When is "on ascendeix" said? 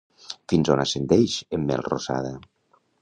0.75-1.35